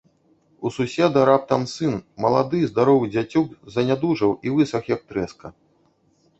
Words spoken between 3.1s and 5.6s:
дзяцюк, занядужаў і высах, як трэска.